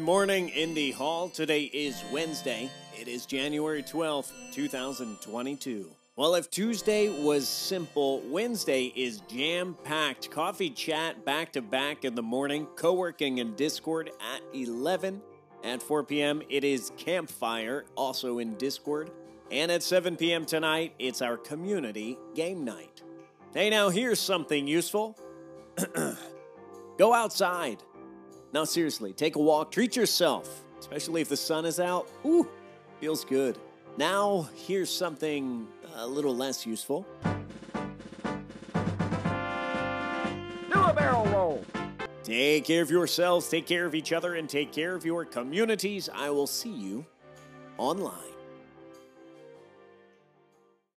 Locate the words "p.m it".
16.04-16.64